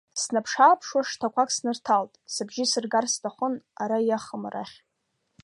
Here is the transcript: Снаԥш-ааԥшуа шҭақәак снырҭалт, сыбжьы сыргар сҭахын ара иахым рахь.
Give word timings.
Снаԥш-ааԥшуа 0.21 1.01
шҭақәак 1.09 1.49
снырҭалт, 1.57 2.13
сыбжьы 2.33 2.65
сыргар 2.71 3.05
сҭахын 3.13 3.53
ара 3.83 3.97
иахым 4.09 4.43
рахь. 4.53 4.75